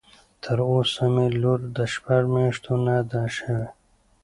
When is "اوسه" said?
0.71-1.03